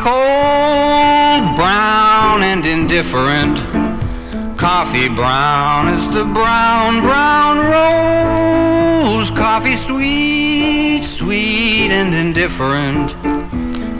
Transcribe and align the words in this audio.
cold, 0.00 1.54
brown, 1.56 2.42
and 2.42 2.64
indifferent. 2.64 3.58
Coffee 4.56 5.08
brown 5.08 5.88
as 5.88 6.08
the 6.08 6.24
brown, 6.24 7.02
brown 7.02 7.58
rose. 7.58 9.28
Coffee 9.30 9.76
sweet, 9.76 11.04
sweet, 11.04 11.90
and 11.90 12.14
indifferent. 12.14 13.10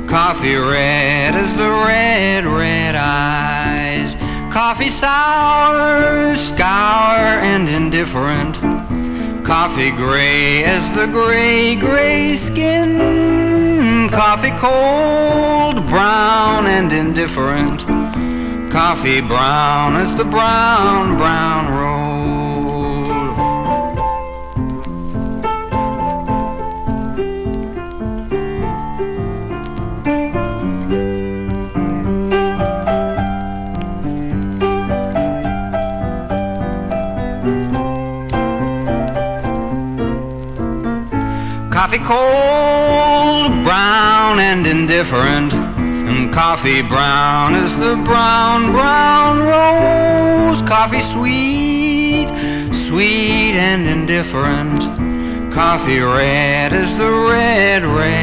Coffee 0.09 0.57
red 0.57 1.35
as 1.35 1.55
the 1.57 1.71
red, 1.87 2.47
red 2.47 2.95
eyes. 2.95 4.15
Coffee 4.51 4.89
sour, 4.89 6.35
scour, 6.35 7.41
and 7.53 7.69
indifferent. 7.69 8.57
Coffee 9.45 9.91
gray 9.91 10.65
as 10.65 10.91
the 10.95 11.07
gray, 11.07 11.77
gray 11.77 12.37
skin. 12.37 13.40
Coffee 14.11 14.51
cold, 14.59 15.87
brown, 15.87 16.67
and 16.67 16.93
indifferent. 16.93 17.87
Coffee 18.71 19.21
brown 19.21 19.97
as 19.97 20.15
the 20.17 20.25
brown, 20.25 21.17
brown. 21.17 21.61
Coffee 41.81 42.05
cold, 42.05 43.50
brown 43.63 44.39
and 44.39 44.67
indifferent. 44.67 45.53
And 45.53 46.33
coffee 46.33 46.83
brown 46.83 47.55
is 47.55 47.77
the 47.77 47.97
brown, 48.05 48.73
brown 48.73 49.39
rose. 49.41 50.63
Coffee 50.69 51.03
sweet, 51.03 52.29
sweet 52.73 53.55
and 53.55 53.87
indifferent. 53.87 54.81
Coffee 55.53 56.01
red 56.01 56.73
is 56.73 56.97
the 56.97 57.11
red, 57.11 57.85
red 57.85 58.20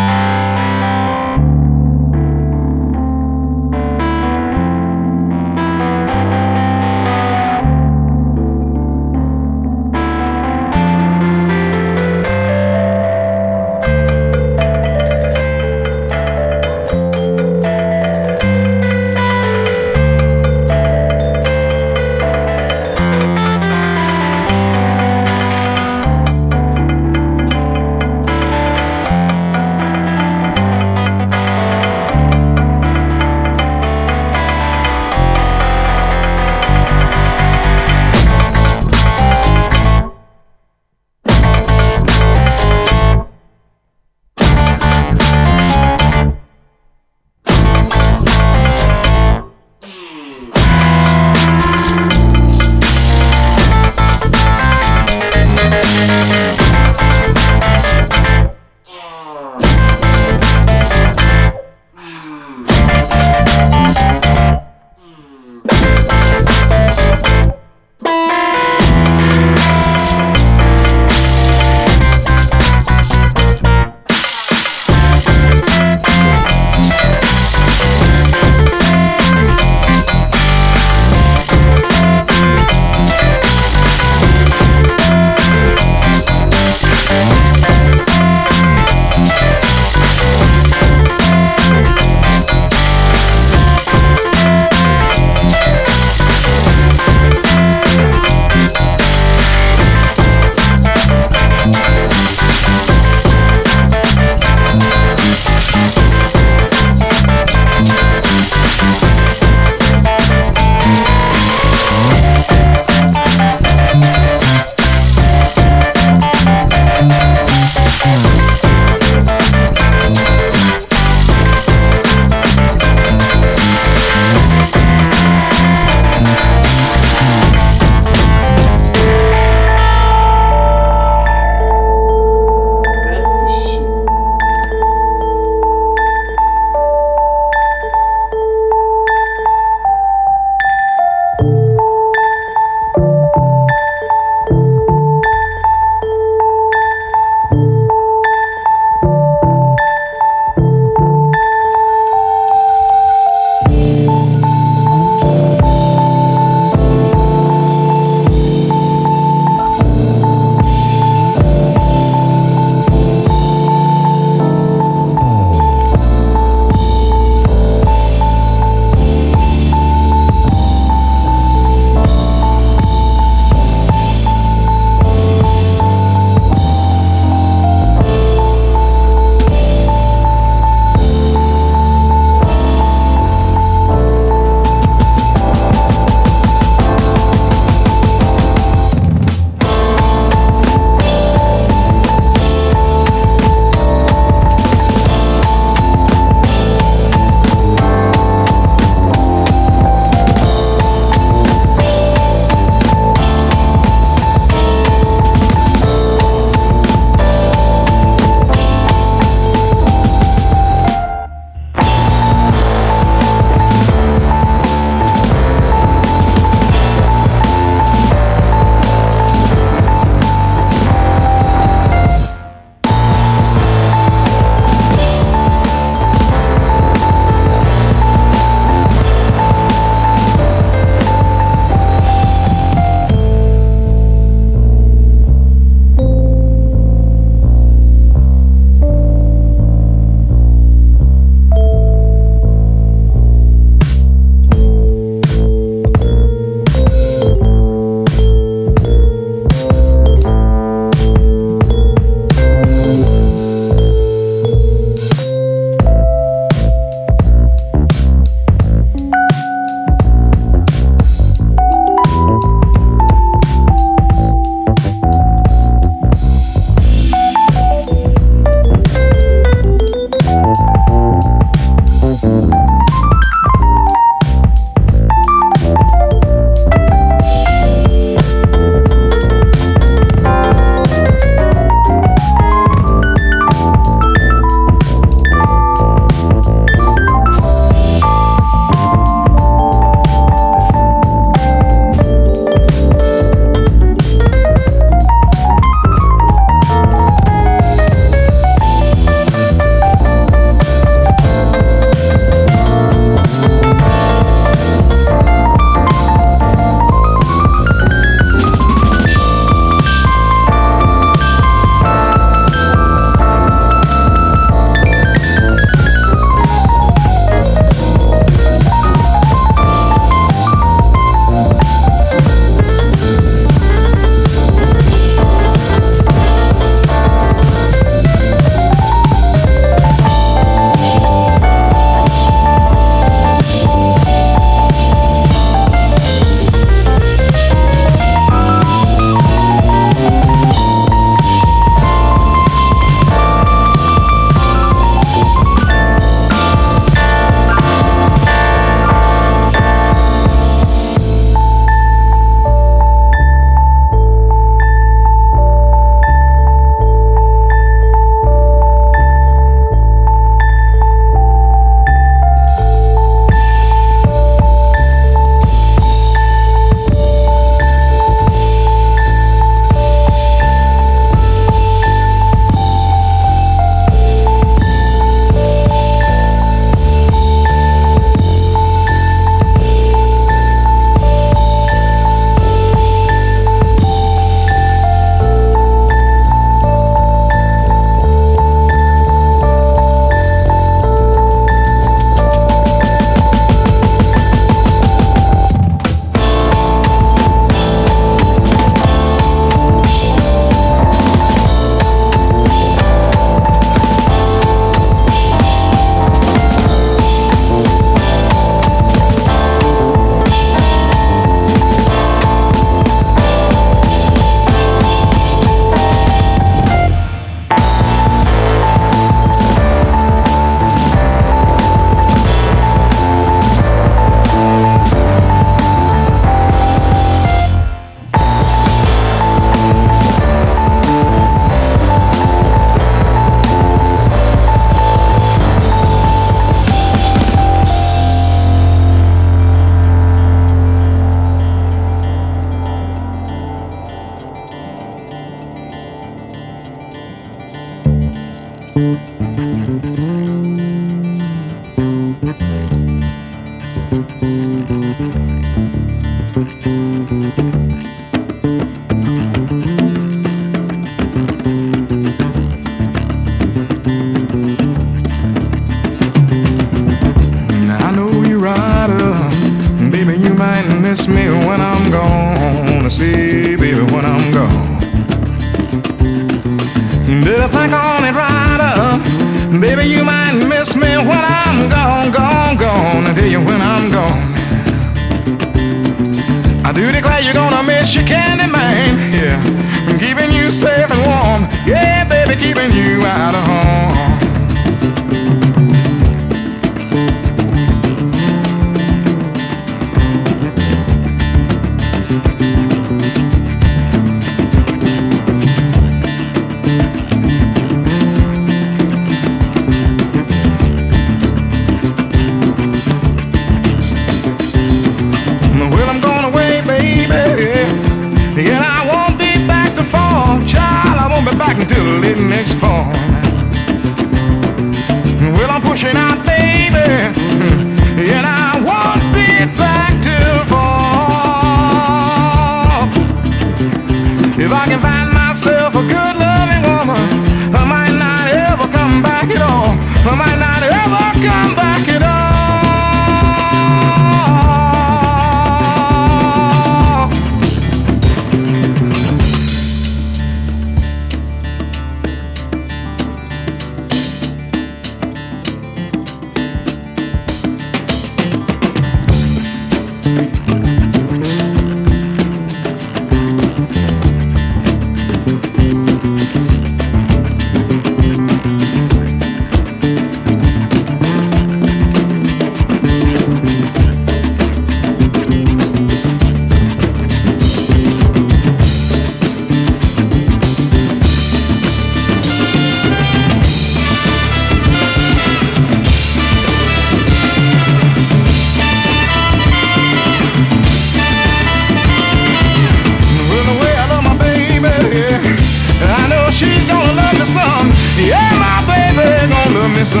The 599.92 600.00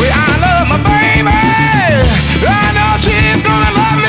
way 0.00 0.08
I 0.08 0.40
love 0.40 0.72
my 0.72 0.80
baby, 0.80 1.28
I 1.28 2.72
know 2.72 2.96
she's 2.96 3.44
gonna 3.44 3.76
love 3.76 4.00
me. 4.00 4.08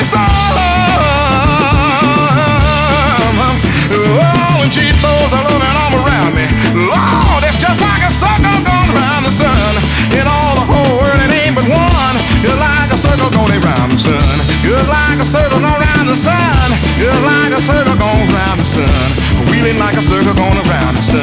Oh, 3.92 4.64
when 4.64 4.72
she 4.72 4.88
throws 5.04 5.28
her 5.28 5.44
loving 5.44 5.76
arm 5.76 5.92
around 6.00 6.32
me, 6.32 6.48
Lord, 6.72 7.44
it's 7.44 7.60
just 7.60 7.84
like 7.84 8.00
a 8.00 8.12
circle 8.12 8.64
going 8.64 8.90
around 8.96 9.28
the 9.28 9.32
sun. 9.32 9.76
In 10.16 10.24
all 10.24 10.56
the 10.56 10.64
whole 10.64 10.96
world, 10.96 11.20
it 11.20 11.36
ain't 11.36 11.52
but 11.54 11.68
one. 11.68 12.16
Like 12.48 12.92
a 12.92 12.96
circle 12.96 13.28
going 13.28 13.52
around 13.62 13.90
the 13.92 13.98
sun. 13.98 14.40
You're 14.64 14.82
like 14.88 15.20
a 15.20 15.26
circle 15.26 15.60
going 15.60 15.68
around 15.68 16.06
the 16.06 16.16
sun. 16.16 16.72
You're 16.96 17.12
like 17.20 17.31
like 17.52 17.60
a 17.60 17.64
circle 17.66 17.96
going 17.96 18.28
round 18.32 18.60
the 18.60 18.64
sun. 18.64 19.12
Wheeling 19.50 19.76
like 19.76 19.96
a 19.96 20.02
circle 20.02 20.32
going 20.32 20.56
around 20.64 20.96
the 20.96 21.02
sun. 21.02 21.20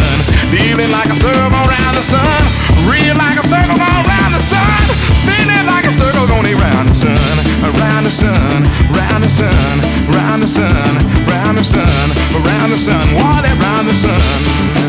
Feeling 0.54 0.92
like 0.92 1.10
a 1.10 1.16
circle 1.16 1.50
going 1.50 1.70
the 1.96 2.04
sun. 2.04 2.42
Reeling 2.86 3.18
like 3.18 3.40
a 3.42 3.48
circle 3.48 3.74
going 3.74 4.06
round 4.06 4.36
the 4.36 4.40
sun. 4.40 4.86
Feeling 5.26 5.66
like 5.66 5.86
a 5.86 5.92
circle 5.92 6.28
going 6.28 6.54
around 6.54 6.86
the 6.86 6.94
sun. 6.94 7.36
Around 7.66 8.04
the 8.04 8.12
sun, 8.12 8.62
around 8.94 9.22
the 9.22 9.30
sun, 9.30 9.82
around 10.14 10.42
the 10.42 10.48
sun, 10.48 10.98
around 11.28 11.56
the 11.56 11.64
sun, 11.64 12.10
around 12.38 12.70
the 12.70 12.78
sun, 12.78 13.16
while 13.16 13.44
around 13.44 13.88
the 13.88 13.96
sun. 13.96 14.89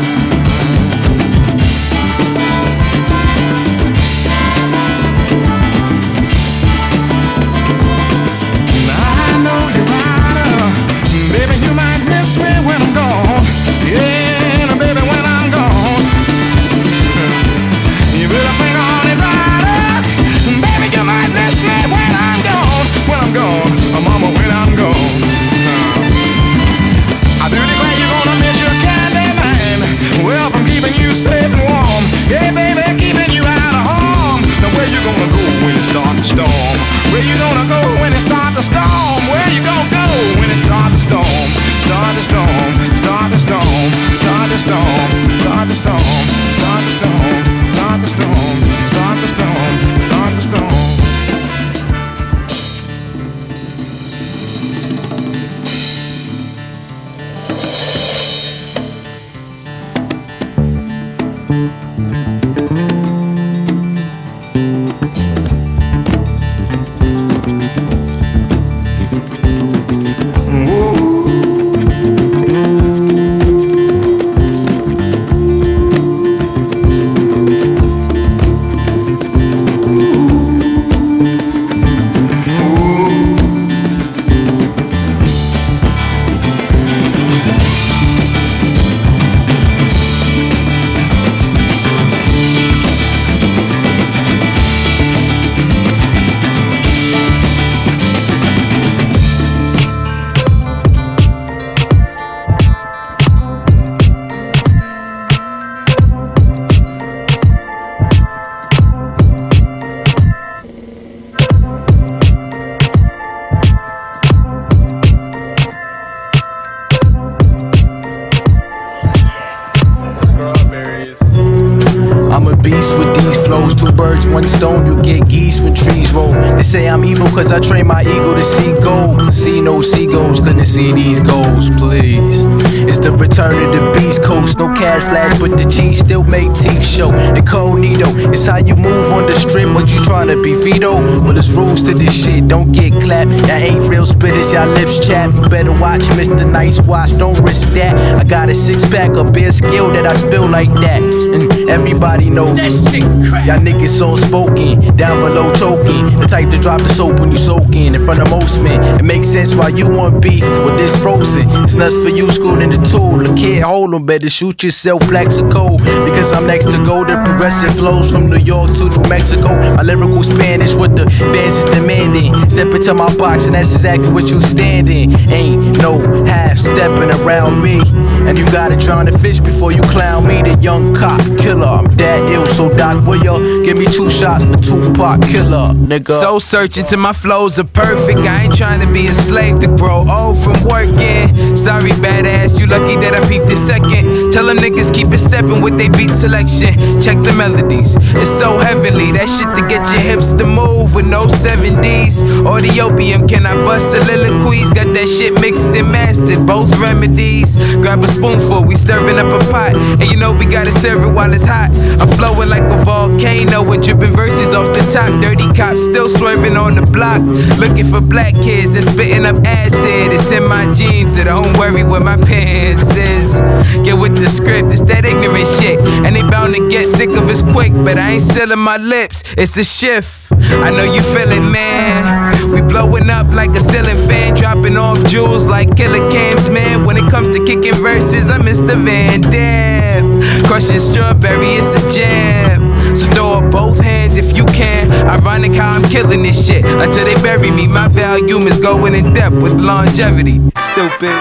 Gold. 129.45 129.63
no 129.63 129.81
seagulls 129.81 130.39
couldn't 130.39 130.65
see 130.65 130.91
these 130.91 131.19
goals, 131.19 131.69
please. 131.71 132.45
It's 132.87 132.99
the 132.99 133.11
return 133.11 133.55
of 133.55 133.73
the 133.73 133.99
Beast 133.99 134.23
Coast. 134.23 134.59
No 134.59 134.67
cash 134.73 135.03
flash, 135.03 135.39
but 135.39 135.57
the 135.57 135.65
cheese 135.69 135.99
still 135.99 136.23
make 136.23 136.53
teeth 136.53 136.83
show. 136.83 137.11
Incognito, 137.35 138.07
it's 138.31 138.45
how 138.45 138.57
you 138.57 138.75
move 138.75 139.11
on 139.11 139.25
the 139.25 139.35
strip, 139.35 139.73
but 139.73 139.89
you 139.89 139.99
tryna 140.01 140.43
be 140.43 140.53
Vito. 140.53 141.01
Well, 141.21 141.33
there's 141.33 141.53
rules 141.53 141.83
to 141.83 141.93
this 141.93 142.13
shit, 142.13 142.47
don't 142.47 142.71
get 142.71 142.91
clapped. 143.01 143.31
Y'all 143.47 143.51
ain't 143.51 143.89
real 143.89 144.05
spitters, 144.05 144.53
y'all 144.53 144.67
lips 144.67 144.99
chap. 145.05 145.33
You 145.33 145.49
better 145.49 145.71
watch 145.71 146.01
Mr. 146.19 146.49
Nice 146.49 146.81
Watch, 146.81 147.17
don't 147.17 147.39
risk 147.41 147.69
that. 147.69 147.95
I 148.19 148.23
got 148.23 148.49
a 148.49 148.55
six 148.55 148.87
pack 148.89 149.11
of 149.11 149.33
beer 149.33 149.51
skill 149.51 149.91
that 149.91 150.05
I 150.05 150.13
spill 150.13 150.47
like 150.47 150.73
that. 150.85 151.01
And 151.01 151.50
everybody 151.69 152.29
knows 152.29 152.55
that 152.55 152.91
shit 152.91 153.03
Y'all 153.45 153.59
niggas 153.59 153.89
so 153.89 154.15
spoken, 154.15 154.79
down 154.95 155.19
below 155.21 155.51
choking. 155.53 156.05
The 156.19 156.27
type 156.27 156.49
to 156.51 156.59
drop 156.59 156.79
the 156.79 156.89
soap 156.89 157.19
when 157.19 157.31
you 157.31 157.37
soaking 157.37 157.95
in 157.95 158.05
front 158.05 158.21
of 158.21 158.29
most 158.29 158.61
men. 158.61 158.83
It 158.99 159.03
makes 159.03 159.27
sense 159.29 159.55
why 159.55 159.69
you 159.69 159.89
want 159.89 160.21
beef 160.21 160.43
with 160.63 160.77
this 160.77 160.95
frozen. 161.01 161.47
It's 161.63 161.73
nuts 161.73 162.03
for 162.03 162.09
you, 162.09 162.29
schooled 162.29 162.61
in 162.61 162.69
the 162.69 162.77
tool. 162.77 163.17
The 163.17 163.33
kid 163.35 163.63
hold 163.63 163.93
them, 163.93 164.05
better 164.05 164.29
shoot 164.29 164.61
yourself, 164.63 165.01
Plaxico. 165.09 165.77
Because 166.05 166.31
I'm 166.33 166.45
next 166.45 166.65
to 166.65 166.77
go. 166.83 167.03
The 167.03 167.21
progressive 167.25 167.73
flows 167.73 168.11
from 168.11 168.29
New 168.29 168.37
York 168.37 168.73
to 168.77 168.89
New 168.89 169.09
Mexico. 169.09 169.57
My 169.75 169.81
lyrical 169.81 170.23
Spanish 170.23 170.75
with 170.75 170.95
the 170.95 171.09
fans 171.09 171.57
is 171.57 171.63
demanding. 171.63 172.33
Step 172.49 172.67
into 172.73 172.93
my 172.93 173.13
box, 173.17 173.45
and 173.45 173.55
that's 173.55 173.73
exactly 173.73 174.11
what 174.11 174.29
you 174.29 174.39
standing. 174.39 175.13
Ain't 175.31 175.79
no 175.81 175.97
half 176.25 176.57
stepping 176.57 177.09
around 177.09 177.61
me. 177.61 177.81
And 178.27 178.37
you 178.37 178.45
gotta 178.51 178.75
drown 178.75 179.05
the 179.05 179.17
fish 179.17 179.39
before 179.39 179.71
you 179.71 179.81
clown 179.83 180.27
me. 180.27 180.43
The 180.43 180.55
young 180.61 180.93
cop 180.93 181.21
killer. 181.39 181.60
I'm 181.65 181.95
that 181.97 182.29
ill, 182.29 182.47
so 182.47 182.69
Doc, 182.75 183.05
will 183.05 183.21
you 183.23 183.63
give 183.63 183.77
me 183.77 183.85
two 183.85 184.09
shots 184.09 184.43
for 184.45 184.57
Tupac 184.57 185.21
killer, 185.21 185.73
nigga? 185.73 186.19
So 186.19 186.39
searching 186.39 186.85
till 186.85 186.99
my 186.99 187.13
flows 187.13 187.59
are 187.59 187.63
perfect. 187.65 188.19
I 188.19 188.43
ain't 188.43 188.55
trying 188.55 188.81
to 188.81 188.91
be 188.91 189.07
a 189.07 189.11
slave 189.11 189.59
to 189.59 189.67
grow 189.67 190.05
old 190.09 190.37
from 190.37 190.55
working. 190.65 191.55
Sorry, 191.55 191.91
badass, 191.91 192.59
you 192.59 192.65
lucky 192.67 192.95
that 193.01 193.13
I 193.13 193.21
peeped 193.29 193.47
this 193.47 193.65
second. 193.65 194.31
Tell 194.31 194.45
them 194.45 194.57
niggas 194.57 194.93
keep 194.93 195.07
it 195.13 195.19
stepping 195.19 195.61
with 195.61 195.77
they 195.77 195.89
beat 195.89 196.09
selection. 196.09 197.01
Check 197.01 197.17
the 197.23 197.33
melodies, 197.37 197.95
it's 198.17 198.31
so 198.39 198.57
heavenly. 198.57 199.11
That 199.11 199.27
shit 199.29 199.49
to 199.57 199.67
get 199.67 199.85
your 199.91 200.01
hips 200.01 200.31
to 200.33 200.45
move 200.45 200.95
with 200.95 201.07
no 201.07 201.25
70s. 201.27 202.21
Or 202.45 202.61
the 202.61 202.81
opium, 202.81 203.27
can 203.27 203.45
I 203.45 203.55
bust 203.65 203.91
soliloquies? 203.91 204.73
Got 204.73 204.93
that 204.93 205.07
shit 205.07 205.33
mixed 205.41 205.69
and 205.77 205.91
mastered, 205.91 206.45
both 206.47 206.69
remedies. 206.79 207.57
Grab 207.81 208.03
a 208.03 208.07
spoonful, 208.07 208.65
we 208.65 208.75
stirring 208.75 209.19
up 209.19 209.29
a 209.29 209.39
pot. 209.51 209.75
And 209.75 210.03
you 210.09 210.15
know 210.15 210.31
we 210.33 210.45
gotta 210.45 210.71
serve 210.79 211.03
it 211.03 211.13
while 211.13 211.31
it's 211.33 211.40
hot. 211.45 211.71
I'm 211.99 212.07
flowing 212.17 212.49
like 212.49 212.63
a 212.63 212.77
volcano 212.83 213.69
and 213.71 213.83
dripping 213.83 214.13
verses 214.13 214.53
off 214.53 214.67
the 214.67 214.81
top. 214.91 215.21
Dirty 215.21 215.51
cops 215.53 215.83
still 215.83 216.09
swerving 216.09 216.57
on 216.57 216.75
the 216.75 216.85
block. 216.85 217.21
Looking 217.59 217.85
for 217.85 218.01
black 218.01 218.33
kids 218.35 218.73
that's 218.73 218.89
spitting 218.91 219.25
up 219.25 219.37
acid. 219.45 220.13
It's 220.13 220.31
in 220.31 220.47
my 220.47 220.71
jeans, 220.73 221.15
so 221.15 221.23
don't 221.23 221.57
worry 221.57 221.83
where 221.83 222.01
my 222.01 222.17
pants 222.17 222.95
is. 222.95 223.41
Get 223.85 223.97
with 223.97 224.15
the 224.15 224.29
script, 224.29 224.71
it's 224.71 224.81
that 224.81 225.05
ignorant 225.05 225.47
shit. 225.59 225.79
And 226.05 226.15
they 226.15 226.21
bound 226.21 226.55
to 226.55 226.69
get 226.69 226.87
sick 226.87 227.09
of 227.09 227.29
us 227.29 227.41
quick, 227.41 227.73
but 227.73 227.97
I 227.97 228.11
ain't 228.11 228.21
sealing 228.21 228.59
my 228.59 228.77
lips. 228.77 229.23
It's 229.37 229.57
a 229.57 229.63
shift. 229.63 230.31
I 230.31 230.69
know 230.71 230.83
you 230.83 231.01
feel 231.01 231.31
it, 231.31 231.41
man. 231.41 232.51
We 232.51 232.61
blowing 232.61 233.09
up 233.09 233.27
like 233.33 233.51
a 233.51 233.59
ceiling 233.59 233.97
fan, 234.07 234.35
dropping 234.35 234.77
off 234.77 235.03
jewels 235.05 235.45
like 235.45 235.75
killer 235.77 236.09
cams, 236.09 236.49
man. 236.49 236.85
When 236.85 236.97
it 236.97 237.09
comes 237.09 237.35
to 237.35 237.43
kicking 237.45 237.75
verses, 237.75 238.29
I'm 238.29 238.41
Mr. 238.41 238.75
Van 238.83 239.21
Damme. 239.21 240.21
Crushing 240.45 240.79
strawberry, 240.79 241.30
it's 241.39 241.75
a 241.75 241.93
jam. 241.93 242.95
So 242.95 243.05
throw 243.07 243.33
up 243.33 243.51
both 243.51 243.79
hands 243.79 244.17
if 244.17 244.35
you 244.35 244.45
can. 244.45 244.91
Ironic 245.07 245.53
how 245.53 245.73
I'm 245.73 245.83
killing 245.83 246.23
this 246.23 246.47
shit 246.47 246.65
until 246.65 247.05
they 247.05 247.15
bury 247.21 247.51
me. 247.51 247.67
My 247.67 247.87
volume 247.87 248.47
is 248.47 248.57
going 248.59 248.95
in 248.95 249.13
depth 249.13 249.35
with 249.35 249.53
longevity. 249.53 250.41
Stupid. 250.57 251.15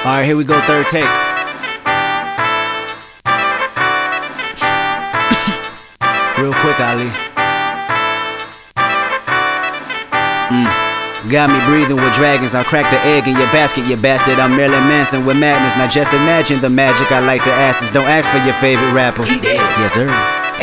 Alright, 0.00 0.24
here 0.24 0.36
we 0.36 0.44
go, 0.44 0.58
third 0.62 0.86
take. 0.86 1.04
Real 6.38 6.54
quick, 6.54 6.80
Ali. 6.80 7.10
Mm. 10.50 10.79
Got 11.28 11.52
me 11.52 11.60
breathing 11.68 11.96
with 11.96 12.14
dragons. 12.14 12.54
I'll 12.54 12.64
crack 12.64 12.90
the 12.90 12.98
egg 13.04 13.28
in 13.28 13.36
your 13.36 13.50
basket, 13.52 13.86
you 13.86 13.96
bastard. 13.96 14.38
I'm 14.38 14.56
Marilyn 14.56 14.88
Manson 14.88 15.26
with 15.26 15.36
madness. 15.36 15.76
Now 15.76 15.86
just 15.86 16.14
imagine 16.14 16.60
the 16.60 16.70
magic 16.70 17.12
I 17.12 17.20
like 17.20 17.44
to 17.44 17.52
ask 17.52 17.82
is 17.82 17.90
don't 17.90 18.08
ask 18.08 18.26
for 18.30 18.42
your 18.44 18.54
favorite 18.54 18.92
rapper. 18.92 19.24
He 19.24 19.36
dead. 19.36 19.60
Yes, 19.78 19.92
sir. 19.92 20.08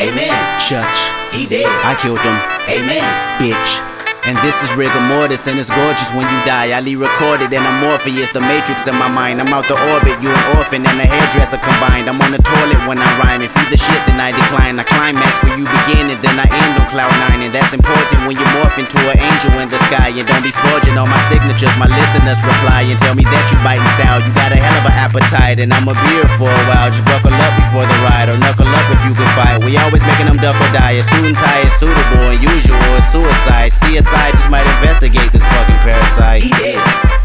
Amen. 0.02 0.34
Church. 0.60 0.98
He 1.34 1.46
dead. 1.46 1.70
I 1.86 1.93
killed 2.02 2.20
him. 2.20 2.36
Amen. 2.67 3.06
Bitch. 3.39 3.96
And 4.27 4.35
this 4.43 4.59
is 4.59 4.75
rigor 4.75 4.99
mortis, 5.07 5.47
and 5.47 5.55
it's 5.55 5.71
gorgeous 5.71 6.11
when 6.11 6.27
you 6.27 6.39
die. 6.43 6.75
Ali 6.75 6.99
recorded, 6.99 7.47
and 7.55 7.63
I'm 7.63 7.79
Morpheus, 7.79 8.27
the 8.35 8.43
matrix 8.43 8.83
in 8.83 8.99
my 8.99 9.07
mind. 9.07 9.39
I'm 9.39 9.47
out 9.55 9.71
the 9.71 9.79
orbit, 9.95 10.19
you 10.19 10.27
an 10.27 10.43
orphan 10.59 10.83
and 10.83 10.99
a 10.99 11.07
hairdresser 11.07 11.55
combined. 11.63 12.11
I'm 12.11 12.19
on 12.19 12.35
the 12.35 12.43
toilet 12.43 12.83
when 12.91 12.99
I 12.99 13.07
rhyme. 13.23 13.39
If 13.39 13.55
you 13.55 13.63
the 13.71 13.79
shit, 13.79 14.03
then 14.03 14.19
I 14.19 14.35
decline. 14.35 14.75
I 14.75 14.83
climax 14.83 15.39
where 15.47 15.55
you 15.55 15.63
begin, 15.63 16.11
and 16.11 16.19
then 16.19 16.35
I 16.43 16.43
end 16.43 16.75
on 16.75 16.91
cloud 16.91 17.15
nine. 17.23 17.39
And 17.39 17.55
that's 17.55 17.71
important 17.71 18.27
when 18.27 18.35
you 18.35 18.43
morph 18.51 18.75
into 18.75 18.99
an 18.99 19.15
angel 19.15 19.63
in 19.63 19.71
the 19.71 19.79
sky. 19.87 20.11
And 20.11 20.27
don't 20.27 20.43
be 20.43 20.51
forging 20.51 20.99
all 20.99 21.07
my 21.07 21.23
signatures. 21.31 21.71
My 21.79 21.87
listeners 21.87 22.43
reply 22.43 22.83
and 22.83 22.99
tell 22.99 23.15
me 23.15 23.23
that 23.31 23.47
you 23.47 23.55
biting 23.63 23.87
style. 23.95 24.19
You 24.19 24.35
got 24.35 24.51
a 24.51 24.59
hell 24.59 24.75
of 24.75 24.91
an 24.91 24.95
appetite, 25.07 25.63
and 25.63 25.71
I'm 25.71 25.87
a 25.87 25.95
beer 25.95 26.27
for 26.35 26.51
a 26.51 26.63
while. 26.67 26.91
Just 26.91 27.07
buckle 27.07 27.31
up 27.31 27.53
before 27.55 27.87
the 27.87 27.95
ride, 28.03 28.27
or 28.27 28.35
knuckle 28.35 28.67
up 28.67 28.91
if 28.91 28.99
you 29.07 29.15
can 29.15 29.29
fight. 29.39 29.63
We 29.63 29.79
always 29.79 30.03
making 30.03 30.27
them 30.27 30.35
duck 30.43 30.59
or 30.59 30.67
die. 30.75 30.99
A 30.99 31.03
suit 31.07 31.23
and 31.23 31.39
tie 31.39 31.63
is 31.63 31.71
suitable, 31.79 32.27
and 32.27 32.43
usual 32.43 32.91
is 32.99 33.07
suicide. 33.07 33.71
CSI 33.71 34.16
just 34.32 34.49
might 34.49 34.67
investigate 34.77 35.32
this 35.32 35.43
fucking 35.43 35.75
parasite. 35.77 36.43
He 36.43 36.49
dead. 36.49 37.16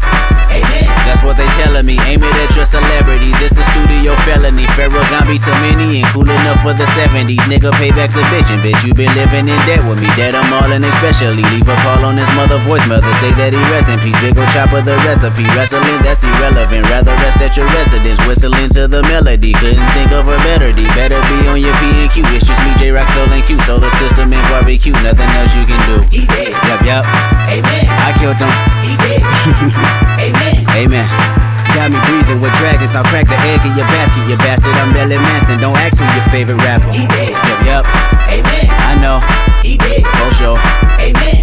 That's 1.23 1.39
what 1.39 1.47
they 1.47 1.63
telling 1.63 1.87
me. 1.87 1.95
Aim 2.03 2.19
it 2.19 2.35
at 2.35 2.51
your 2.51 2.67
celebrity. 2.67 3.31
This 3.39 3.55
is 3.55 3.63
studio 3.71 4.11
felony. 4.27 4.67
Pharaoh 4.75 5.07
Gambi 5.07 5.39
to 5.39 5.55
many 5.63 6.03
and 6.03 6.07
cool 6.11 6.27
enough 6.27 6.59
for 6.59 6.75
the 6.75 6.83
70s. 6.99 7.39
Nigga, 7.47 7.71
payback's 7.79 8.19
a 8.19 8.27
bitchin'. 8.27 8.59
Bitch, 8.59 8.83
you 8.83 8.91
been 8.91 9.15
living 9.15 9.47
in 9.47 9.55
debt 9.63 9.79
with 9.87 10.03
me. 10.03 10.11
Dead 10.19 10.35
I'm 10.35 10.51
all 10.51 10.67
in 10.67 10.83
especially. 10.83 11.39
Leave 11.47 11.63
a 11.63 11.79
call 11.79 12.03
on 12.03 12.19
his 12.19 12.27
mother 12.35 12.59
voicemail 12.67 12.99
to 12.99 13.13
say 13.23 13.31
that 13.39 13.55
he 13.55 13.61
rest 13.71 13.87
in 13.87 14.03
peace. 14.03 14.19
Big 14.19 14.35
ol' 14.35 14.43
chopper 14.51 14.83
the 14.83 14.99
recipe. 15.07 15.47
Wrestling, 15.55 16.03
that's 16.03 16.27
irrelevant. 16.27 16.91
Rather 16.91 17.15
rest 17.23 17.39
at 17.39 17.55
your 17.55 17.71
residence. 17.71 18.19
Whistling 18.27 18.67
to 18.75 18.91
the 18.91 18.99
melody. 19.07 19.55
Couldn't 19.55 19.87
think 19.95 20.11
of 20.11 20.27
a 20.27 20.35
better 20.43 20.75
D. 20.75 20.83
Better 20.91 21.23
be 21.31 21.47
on 21.47 21.55
your 21.63 21.71
P 21.79 22.03
and 22.03 22.11
Q. 22.11 22.27
It's 22.35 22.43
just 22.43 22.59
me, 22.67 22.75
Jay 22.83 22.91
Rock, 22.91 23.07
Soul 23.15 23.31
and 23.31 23.47
Q. 23.47 23.55
Solar 23.63 23.91
system 23.95 24.35
and 24.35 24.43
barbecue. 24.51 24.91
Nothing 24.91 25.31
else 25.39 25.55
you 25.55 25.63
can 25.63 25.79
do. 25.87 26.03
He 26.11 26.27
dead. 26.27 26.51
Yup, 26.51 26.83
yup. 26.83 27.07
Amen. 27.47 27.87
I 27.87 28.11
killed 28.19 28.43
him. 28.43 28.51
He 28.83 28.91
dead. 28.99 29.23
Amen. 30.27 30.42
Amen. 30.73 31.07
Got 31.73 31.91
me 31.91 31.99
breathing 32.05 32.41
with 32.41 32.53
dragons. 32.57 32.95
I'll 32.95 33.03
crack 33.03 33.27
the 33.27 33.37
egg 33.49 33.61
in 33.65 33.77
your 33.77 33.87
basket, 33.87 34.29
you 34.29 34.37
bastard. 34.37 34.73
I'm 34.73 34.93
Marilyn 34.93 35.21
Manson. 35.21 35.59
Don't 35.59 35.77
ask 35.77 35.97
who 35.97 36.05
your 36.05 36.27
favorite 36.29 36.57
rapper. 36.57 36.91
He 36.91 37.07
dead. 37.07 37.31
Yup, 37.31 37.65
yup. 37.65 37.85
Amen. 38.29 38.67
I 38.69 38.97
know. 39.01 39.19
He 39.61 39.77
dead. 39.77 40.01
For 40.01 40.33
sure. 40.35 40.59
Amen. 40.99 41.42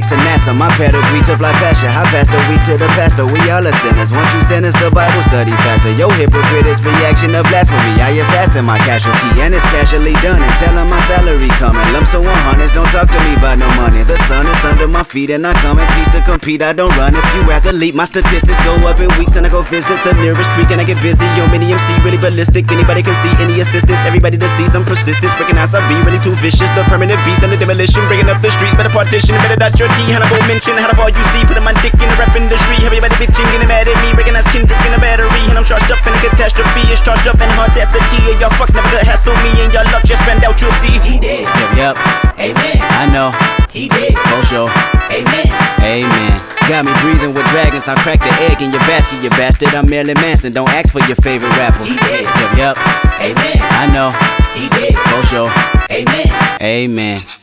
Of 0.00 0.20
NASA. 0.24 0.56
My 0.56 0.70
pedigree 0.76 1.20
to 1.28 1.36
fly 1.36 1.52
you. 1.52 1.88
I 1.88 2.06
passed 2.08 2.30
the 2.30 2.38
week 2.48 2.62
to 2.64 2.78
the 2.78 2.88
pastor. 2.96 3.26
We 3.26 3.50
all 3.50 3.66
are 3.66 3.76
sinners. 3.84 4.12
Once 4.12 4.32
you 4.32 4.40
sentence 4.40 4.76
the 4.80 4.90
Bible 4.90 5.22
study 5.24 5.52
faster. 5.52 5.92
Yo, 5.92 6.08
hypocrite 6.08 6.66
is 6.66 6.80
reaction 6.80 7.34
of 7.34 7.44
blasphemy. 7.50 8.00
I 8.00 8.16
assassin 8.22 8.64
my 8.64 8.78
casualty, 8.78 9.42
and 9.42 9.52
it's 9.52 9.64
casually 9.64 10.14
done. 10.24 10.40
And 10.40 10.54
tell 10.56 10.78
'em 10.78 10.88
my 10.88 11.00
salary 11.10 11.50
coming. 11.58 11.92
Lump 11.92 12.06
so 12.06 12.22
100s. 12.22 12.72
Don't 12.72 12.88
talk 12.88 13.10
to 13.10 13.20
me 13.20 13.34
about 13.34 13.58
no 13.58 13.68
money. 13.74 14.02
The 14.04 14.16
sun 14.28 14.46
is 14.46 14.64
under 14.64 14.88
my 14.88 15.02
feet, 15.02 15.30
and 15.30 15.46
I 15.46 15.52
come 15.64 15.78
in 15.78 15.86
peace 15.98 16.08
to 16.14 16.20
compete. 16.22 16.62
I 16.62 16.72
don't 16.72 16.94
run. 16.96 17.14
If 17.14 17.26
you 17.34 17.50
athlete, 17.50 17.94
my 17.94 18.06
statistics 18.06 18.60
go 18.64 18.74
up 18.88 19.00
in 19.00 19.10
weeks, 19.18 19.34
and 19.36 19.44
I 19.44 19.50
go 19.50 19.62
visit 19.62 19.98
the 20.04 20.14
nearest 20.14 20.50
creek, 20.52 20.70
and 20.70 20.80
I 20.80 20.84
get 20.84 21.02
busy. 21.02 21.26
Yo, 21.36 21.46
mini 21.48 21.72
MC, 21.72 21.98
really 22.04 22.18
ballistic. 22.18 22.70
Anybody 22.70 23.02
can 23.02 23.16
see 23.22 23.34
any 23.42 23.60
assistance. 23.60 23.98
Everybody 24.06 24.36
that 24.38 24.52
to 24.52 24.56
see 24.56 24.66
some 24.70 24.84
persistence. 24.84 25.32
Recognize 25.38 25.74
I 25.74 25.80
be 25.88 25.96
really 26.06 26.18
too 26.18 26.34
vicious. 26.36 26.70
The 26.76 26.82
permanent 26.84 27.20
beast 27.24 27.42
and 27.42 27.52
the 27.52 27.56
demolition. 27.56 28.06
Bringing 28.08 28.28
up 28.28 28.42
the 28.42 28.50
streets. 28.50 28.74
Better 28.74 28.90
partition. 28.90 29.36
Better 29.42 29.56
dot 29.56 29.72
Hannibal 29.90 30.38
mention. 30.46 30.78
How 30.78 30.86
the 30.86 30.94
fall 30.94 31.10
you 31.10 31.24
see. 31.34 31.42
Putting 31.42 31.64
my 31.64 31.74
dick 31.82 31.94
in 31.98 32.06
the 32.06 32.16
rap 32.20 32.36
industry. 32.36 32.78
Everybody 32.86 33.14
bitching. 33.18 33.46
Getting 33.50 33.66
mad 33.66 33.88
at 33.88 33.96
me. 33.98 34.14
Recognize 34.14 34.46
Kendrick 34.46 34.78
in 34.86 34.94
a 34.94 35.00
battery. 35.00 35.42
And 35.50 35.58
I'm 35.58 35.64
charged 35.64 35.90
up 35.90 36.04
in 36.06 36.14
a 36.14 36.20
catastrophe. 36.22 36.86
It's 36.92 37.02
charged 37.02 37.26
up 37.26 37.40
in 37.42 37.50
audacity. 37.58 38.20
And 38.30 38.38
y'all 38.38 38.54
fucks 38.54 38.74
never 38.74 38.90
could 38.92 39.02
hassle 39.02 39.34
me. 39.42 39.50
And 39.64 39.72
y'all 39.74 39.88
luck 39.90 40.04
just 40.04 40.22
spend 40.22 40.44
out. 40.44 40.60
You'll 40.60 40.76
see. 40.78 41.00
He 41.02 41.18
dead. 41.18 41.48
Yup, 41.58 41.72
yup. 41.74 41.96
Amen. 42.38 42.78
I 42.78 43.10
know. 43.10 43.34
He 43.74 43.88
did. 43.88 44.14
For 44.30 44.42
sure. 44.46 44.70
Amen. 45.10 45.48
Amen. 45.82 46.38
Got 46.68 46.84
me 46.86 46.92
breathing 47.02 47.34
with 47.34 47.46
dragons. 47.48 47.88
I 47.88 48.00
cracked 48.02 48.22
the 48.22 48.32
egg 48.46 48.62
in 48.62 48.70
your 48.70 48.80
basket, 48.86 49.22
you 49.22 49.30
bastard. 49.30 49.74
I'm 49.74 49.90
Marilyn 49.90 50.14
Manson. 50.14 50.52
Don't 50.52 50.68
ask 50.68 50.92
for 50.92 51.00
your 51.00 51.16
favorite 51.16 51.50
rapper. 51.50 51.84
He 51.84 51.96
dead. 51.96 52.22
Yup, 52.22 52.56
yup. 52.56 52.76
Amen. 53.18 53.58
I 53.58 53.90
know. 53.90 54.14
He 54.54 54.68
dead. 54.68 54.94
For 55.10 55.26
sure. 55.26 55.50
Amen. 55.90 56.60
Amen. 56.62 57.41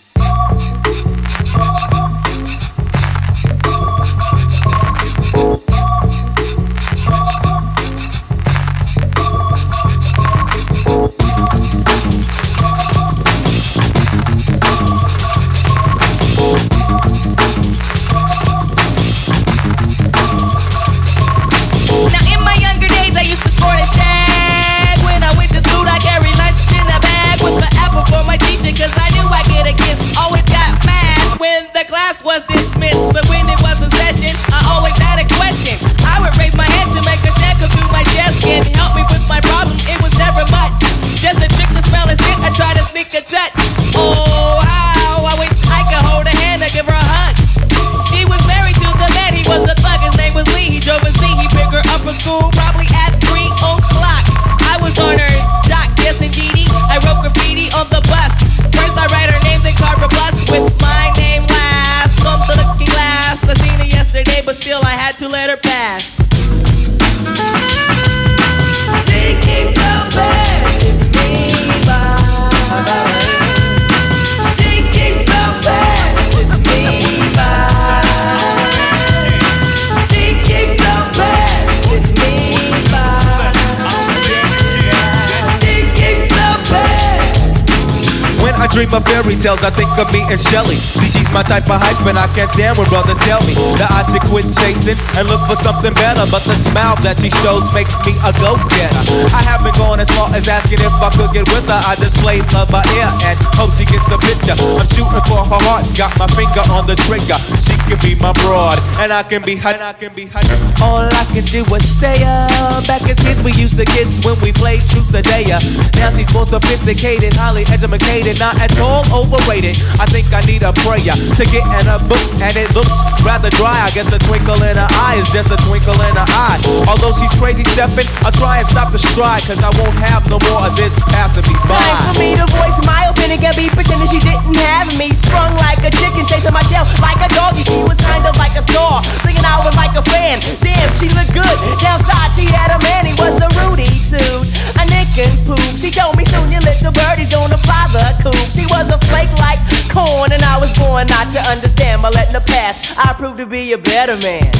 Dream 88.80 88.96
of 88.96 89.04
fairy 89.04 89.36
tales, 89.36 89.60
I 89.60 89.76
think 89.76 89.92
of 90.00 90.08
me 90.16 90.24
and 90.32 90.40
Shelly. 90.40 90.80
See, 90.80 91.12
she's 91.12 91.28
my 91.36 91.44
type 91.44 91.68
of 91.68 91.84
hype, 91.84 92.00
and 92.08 92.16
I 92.16 92.32
can't 92.32 92.48
stand 92.48 92.80
when 92.80 92.88
brothers 92.88 93.20
tell 93.28 93.44
me 93.44 93.52
that 93.76 93.92
I 93.92 94.08
should 94.08 94.24
quit 94.32 94.48
chasing 94.48 94.96
and 95.20 95.28
look 95.28 95.44
for 95.52 95.60
something 95.60 95.92
better. 96.00 96.24
But 96.32 96.48
the 96.48 96.56
smile 96.56 96.96
that 97.04 97.20
she 97.20 97.28
shows 97.44 97.68
makes 97.76 97.92
me 98.08 98.16
a 98.24 98.32
go-getter. 98.40 99.04
I 99.36 99.42
haven't 99.44 99.76
gone 99.76 99.89
as 100.00 100.10
far 100.16 100.32
as 100.32 100.48
asking 100.48 100.80
if 100.80 100.96
I 101.04 101.12
could 101.12 101.30
get 101.36 101.46
with 101.52 101.68
her. 101.68 101.82
I 101.84 102.00
just 102.00 102.16
played 102.24 102.48
love 102.56 102.72
by 102.72 102.82
ear 102.96 103.12
and 103.28 103.36
hope 103.60 103.76
she 103.76 103.84
gets 103.84 104.08
the 104.08 104.18
picture. 104.24 104.56
I'm 104.56 104.88
shooting 104.96 105.24
for 105.28 105.44
her 105.44 105.60
heart, 105.68 105.84
got 105.94 106.16
my 106.16 106.26
finger 106.34 106.64
on 106.72 106.88
the 106.88 106.96
trigger. 107.06 107.36
She 107.60 107.76
can 107.86 108.00
be 108.00 108.16
my 108.16 108.32
broad, 108.42 108.80
and 109.04 109.12
I 109.12 109.22
can 109.28 109.44
be 109.44 109.60
her. 109.60 109.76
I 109.76 109.94
can 109.94 110.16
be 110.16 110.26
hot. 110.32 110.48
All 110.80 111.04
I 111.04 111.24
can 111.36 111.44
do 111.44 111.68
is 111.76 111.84
stay 111.84 112.24
up. 112.24 112.88
Back 112.88 113.04
as 113.12 113.20
kids, 113.20 113.44
we 113.44 113.52
used 113.60 113.76
to 113.76 113.86
kiss 113.86 114.24
when 114.24 114.40
we 114.40 114.56
played 114.56 114.82
truth 114.88 115.12
or 115.12 115.22
dare. 115.22 115.60
Now 116.00 116.10
she's 116.16 116.32
more 116.32 116.48
sophisticated, 116.48 117.36
highly 117.36 117.68
educated, 117.68 118.40
not 118.40 118.56
at 118.64 118.72
all 118.80 119.04
overrated. 119.12 119.76
I 120.00 120.08
think 120.08 120.32
I 120.32 120.40
need 120.48 120.64
a 120.64 120.72
prayer 120.88 121.12
to 121.12 121.44
get 121.52 121.64
in 121.68 121.86
a 121.92 122.00
book, 122.08 122.24
and 122.40 122.56
it 122.56 122.72
looks 122.72 122.96
rather 123.28 123.52
dry. 123.52 123.84
I 123.84 123.92
guess 123.92 124.08
a 124.16 124.20
twinkle 124.24 124.60
in 124.64 124.80
her 124.80 124.90
eye 125.04 125.20
is 125.20 125.28
just 125.36 125.52
a 125.52 125.60
twinkle 125.68 126.00
in 126.00 126.16
her 126.16 126.30
eye. 126.32 126.60
Although 126.88 127.12
she's 127.20 127.34
crazy 127.36 127.68
stepping, 127.76 128.08
I'll 128.24 128.36
try 128.36 128.64
and 128.64 128.68
stop 128.68 128.96
the 128.96 129.00
stride, 129.00 129.44
cause 129.44 129.60
I 129.60 129.70
won't 129.76 129.89
have 129.98 130.26
no 130.30 130.38
more 130.50 130.70
of 130.70 130.76
this 130.78 130.94
passing 131.10 131.46
me 131.50 131.56
by. 131.66 131.80
Time 131.80 132.14
for 132.14 132.16
me 132.20 132.38
to 132.38 132.46
voice 132.54 132.78
my 132.86 133.10
opinion. 133.10 133.40
Can't 133.42 133.58
be 133.58 133.70
pretending 133.70 134.10
she 134.10 134.22
didn't 134.22 134.56
have 134.62 134.90
me. 134.98 135.14
Sprung 135.16 135.56
like 135.64 135.82
a 135.82 135.92
chicken, 135.92 136.26
chasing 136.30 136.54
my 136.54 136.64
tail 136.70 136.86
like 137.02 137.18
a 137.24 137.30
doggy. 137.34 137.64
She 137.64 137.80
was 137.84 137.98
kind 138.06 138.26
of 138.26 138.36
like 138.38 138.54
a 138.54 138.64
star, 138.66 139.02
thinking 139.26 139.46
I 139.46 139.62
was 139.66 139.76
like 139.76 139.96
a 139.98 140.04
fan. 140.06 140.40
Damn, 140.62 140.90
she 141.02 141.10
looked 141.14 141.34
good. 141.34 141.58
Downside, 141.82 142.32
she 142.38 142.46
had 142.50 142.70
a 142.76 142.80
man, 142.86 143.10
he 143.10 143.16
was 143.18 143.36
a 143.42 143.50
Rudy 143.62 143.90
suit. 144.06 144.46
A 144.78 144.86
nick 144.86 145.10
and 145.18 145.34
poop. 145.48 145.62
She 145.80 145.90
told 145.90 146.16
me 146.16 146.26
soon 146.26 146.52
your 146.52 146.62
little 146.62 146.94
birdie's 146.94 147.32
gonna 147.34 147.58
fly 147.66 147.90
the 147.92 148.06
coop. 148.22 148.38
She 148.54 148.66
was 148.70 148.90
a 148.90 149.00
flake 149.10 149.32
like 149.40 149.60
corn, 149.90 150.32
and 150.32 150.44
I 150.44 150.60
was 150.60 150.72
born 150.78 151.08
not 151.08 151.32
to 151.34 151.42
understand. 151.50 152.02
But 152.02 152.16
letting 152.16 152.34
the 152.34 152.46
past, 152.46 152.98
I 152.98 153.14
proved 153.14 153.38
to 153.38 153.46
be 153.46 153.74
a 153.74 153.78
better 153.78 154.18
man. 154.18 154.52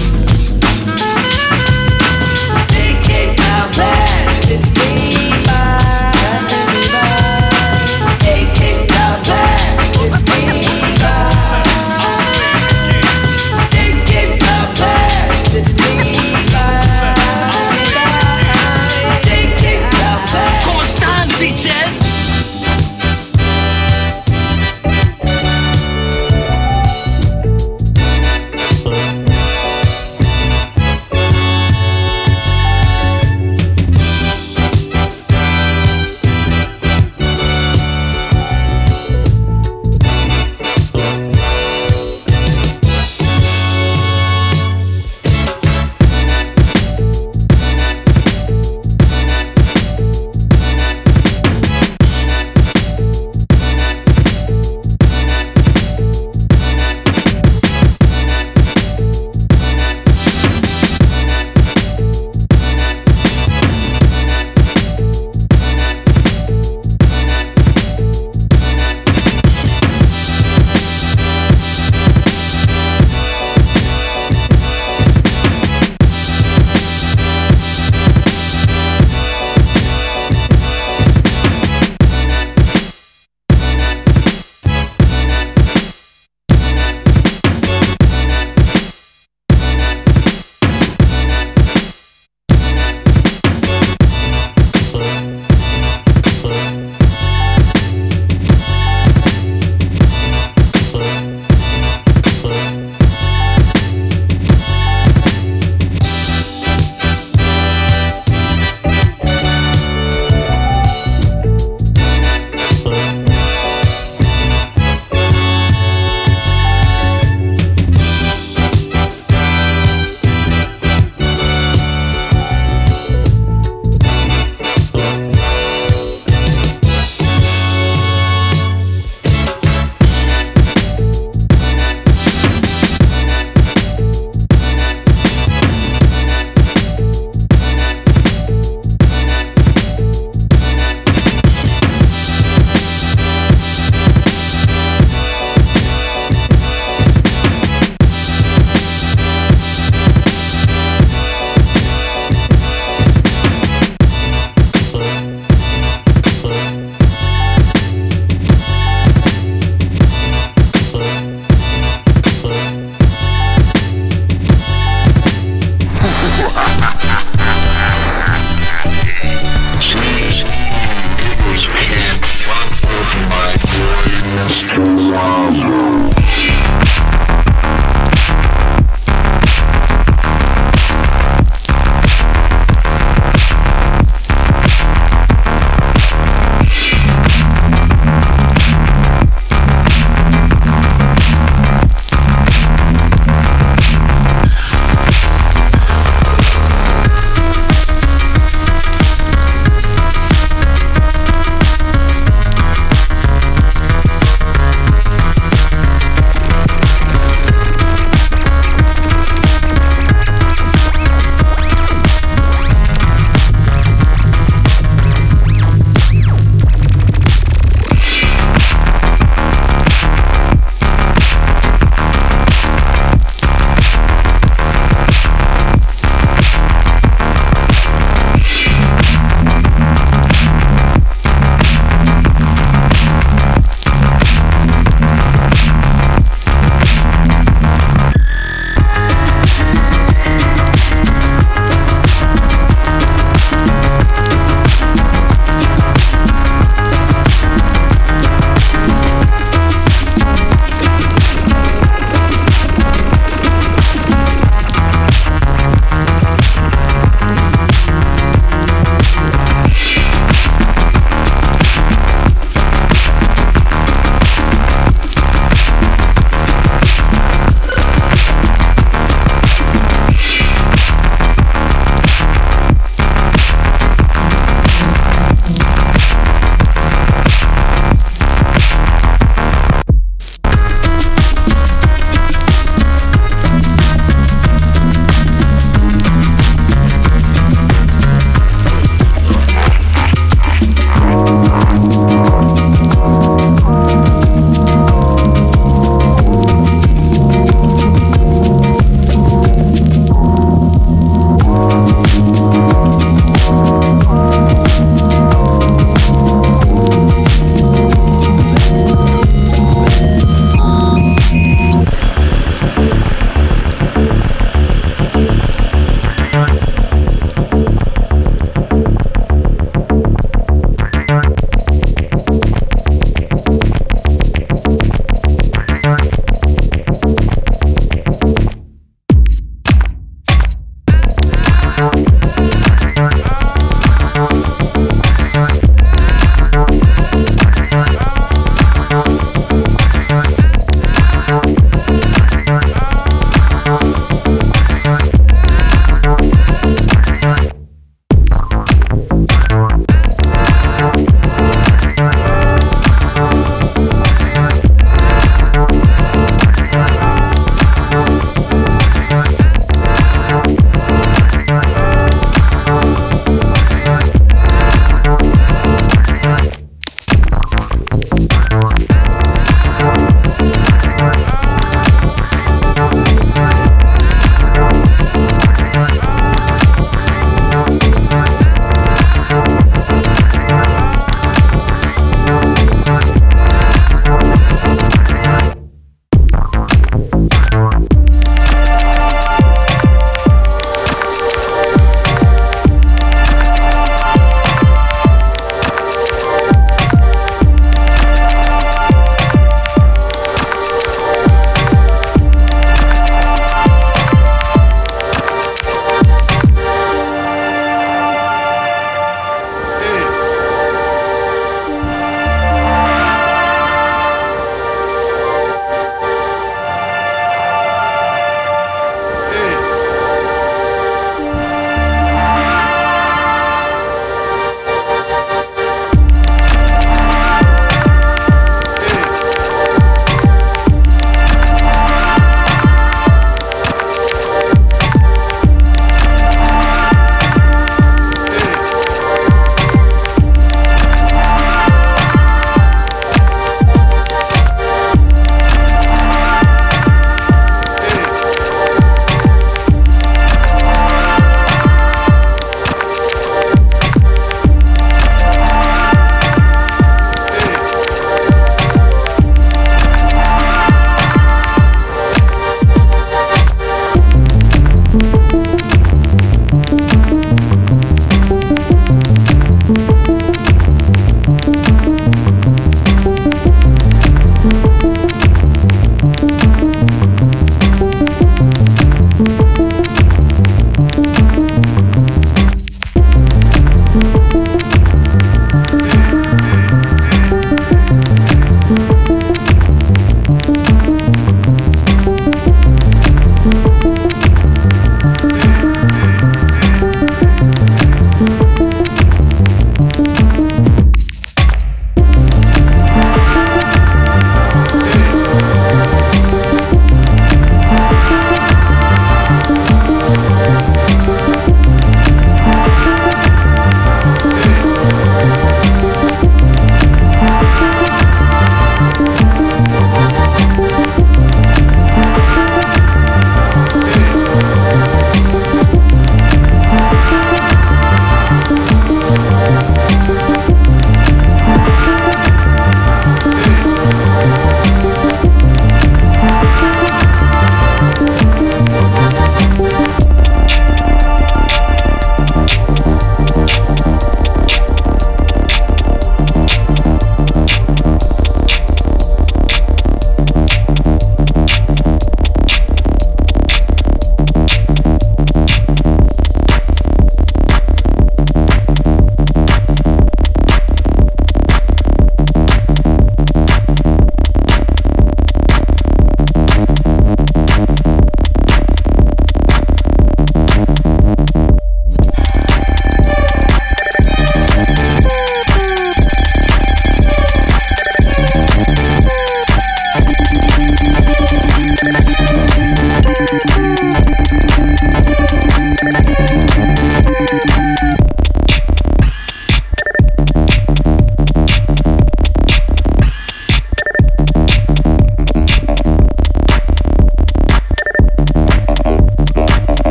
Kicks 3.60 3.78
out 3.78 3.78
back 3.78 4.50
with 4.50 5.29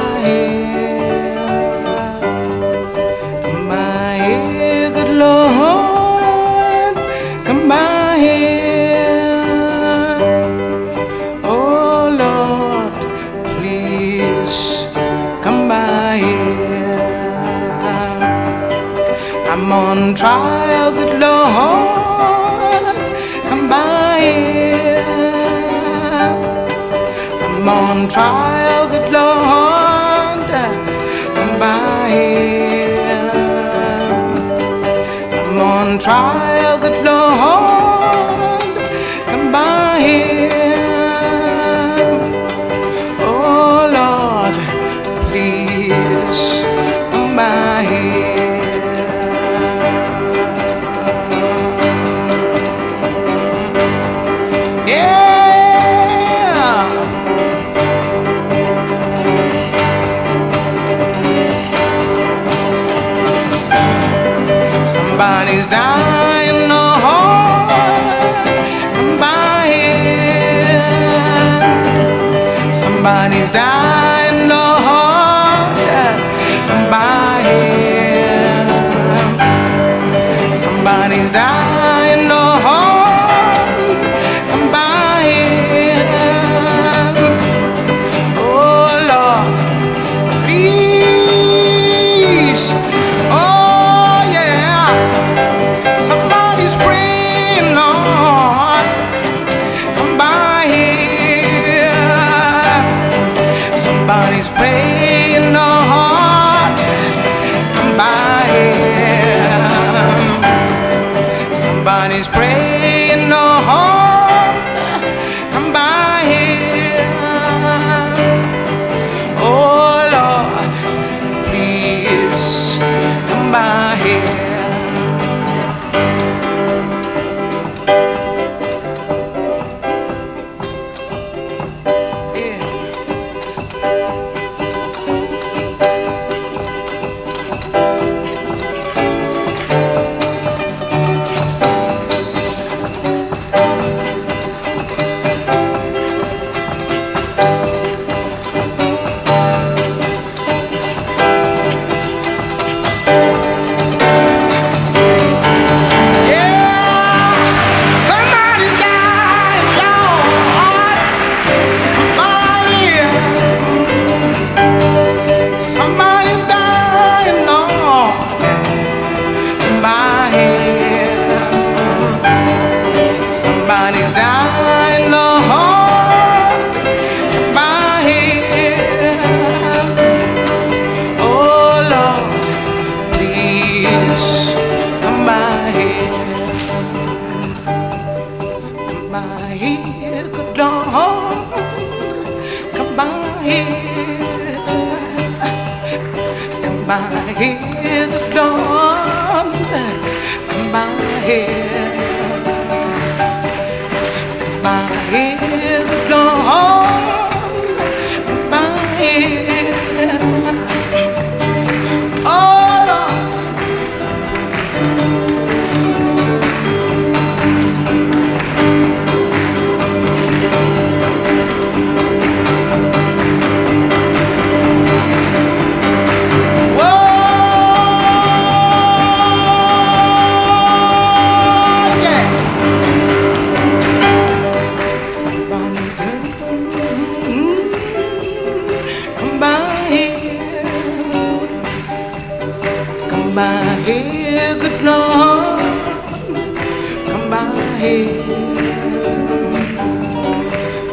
Come 0.00 0.14
by 0.22 0.89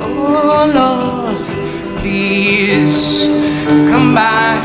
Oh 0.01 0.65
please 1.99 3.27
come 3.91 4.15
by. 4.15 4.56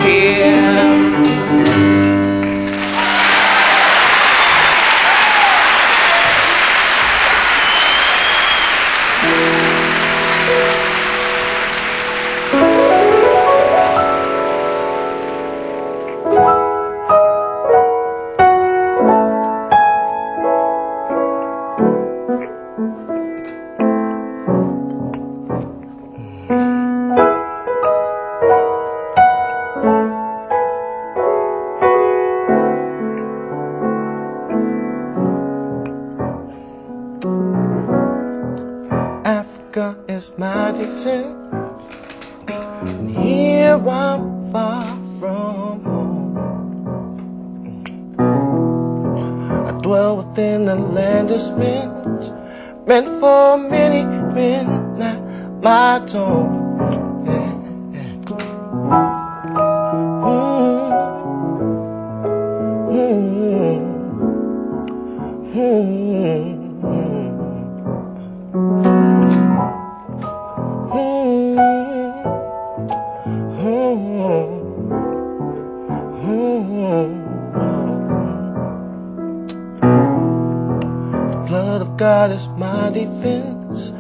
Is 82.33 82.49
my 82.57 82.89
defense. 82.89 83.93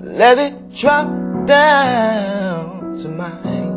Let 0.00 0.38
it 0.38 0.74
drop 0.74 1.06
down 1.46 2.96
to 2.96 3.08
my 3.10 3.42
seat. 3.42 3.76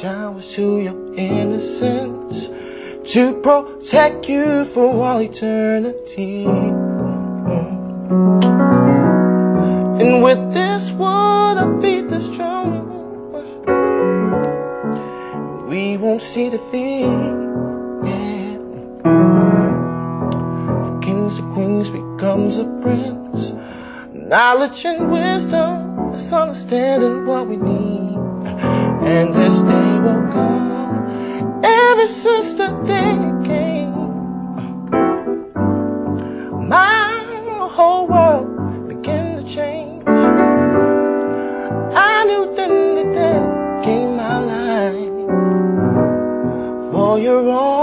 Showers 0.00 0.54
to 0.54 0.78
your 0.78 1.14
innocence 1.16 2.46
to 3.12 3.40
protect 3.40 4.28
you 4.28 4.64
for 4.66 5.04
all 5.04 5.20
eternity. 5.20 6.44
And 10.00 10.22
with 10.22 10.54
this 10.54 10.92
word, 10.92 11.56
I 11.58 11.66
beat 11.82 12.08
this 12.08 12.28
drum. 12.28 12.86
We 15.66 15.96
won't 15.96 16.22
see 16.22 16.50
defeat. 16.50 17.45
Becomes 21.88 22.58
a 22.58 22.64
prince. 22.82 23.52
Knowledge 24.12 24.84
and 24.84 25.10
wisdom 25.10 26.12
is 26.14 26.32
understanding 26.32 27.26
what 27.26 27.46
we 27.46 27.56
need. 27.56 28.16
And 29.06 29.34
this 29.34 29.60
day 29.60 30.00
will 30.04 30.26
come 30.32 31.64
ever 31.64 32.08
since 32.08 32.54
the 32.54 32.68
day 32.84 33.14
it 33.30 33.44
came. 33.46 33.94
My 36.68 37.16
whole 37.76 38.08
world 38.08 38.88
began 38.88 39.36
to 39.36 39.42
change. 39.48 40.02
I 40.06 40.10
knew 42.24 42.56
then 42.56 43.12
that 43.12 43.84
came 43.84 44.16
my 44.16 44.40
life 44.40 44.96
for 46.90 47.18
your 47.18 47.50
own. 47.50 47.75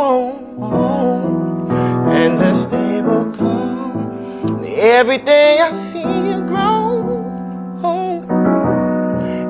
Every 5.04 5.18
day 5.18 5.60
I 5.60 5.74
see 5.92 6.00
you 6.00 6.40
grow. 6.48 6.80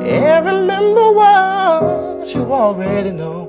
And 0.01 0.45
remember 0.47 1.11
what 1.11 2.27
you 2.33 2.51
already 2.51 3.11
know. 3.11 3.39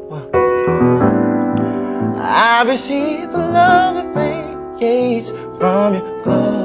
I 2.19 2.63
receive 2.65 3.33
the 3.33 3.39
love 3.39 3.95
that 3.95 4.09
radiates 4.15 5.31
from 5.57 5.95
your 5.95 6.23
glow. 6.23 6.64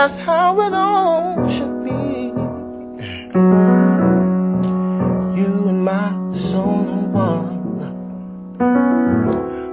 That's 0.00 0.18
how 0.18 0.60
it 0.60 0.72
all 0.72 1.48
should 1.48 1.82
be. 1.82 2.30
You 5.40 5.52
and 5.70 5.84
my 5.84 6.12
soul 6.36 6.86
are 6.88 7.08
one. 7.32 8.54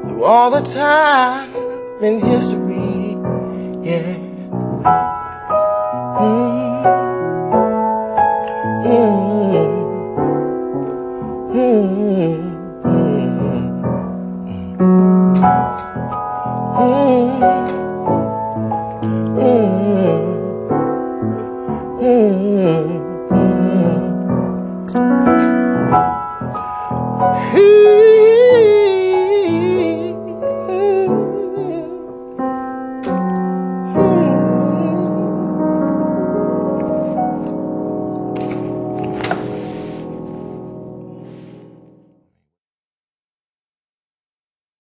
Through 0.01 0.23
all 0.23 0.49
the 0.49 0.61
time 0.61 1.53
in 2.01 2.21
history, 2.21 3.19
yeah. 3.87 4.24